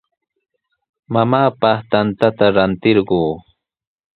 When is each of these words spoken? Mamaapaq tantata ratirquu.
Mamaapaq 1.13 1.77
tantata 1.89 2.45
ratirquu. 2.55 3.19